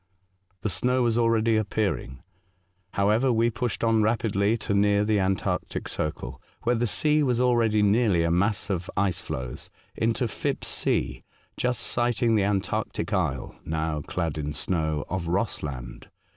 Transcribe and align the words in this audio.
The 0.61 0.69
snow 0.69 1.03
was 1.03 1.15
already 1.15 1.57
appearing. 1.57 2.23
However, 2.93 3.31
we 3.31 3.51
pushed 3.51 3.83
on 3.83 4.01
rapidly 4.01 4.57
to 4.57 4.73
near 4.73 5.05
the 5.05 5.19
antarctic 5.19 5.87
circle, 5.87 6.41
where 6.63 6.73
the 6.73 6.87
sea 6.87 7.21
was 7.21 7.39
already 7.39 7.83
nearly 7.83 8.23
a 8.23 8.31
mass 8.31 8.71
of 8.71 8.89
ice 8.97 9.19
floes, 9.21 9.69
into 9.95 10.27
Philipp's 10.27 10.69
Sea, 10.69 11.23
just 11.55 11.81
sighting 11.81 12.33
the 12.33 12.43
antarctic 12.43 13.13
isle 13.13 13.55
(now 13.63 14.01
clad 14.01 14.39
in 14.39 14.53
snow) 14.53 15.05
of 15.07 15.27
Rossland. 15.27 16.09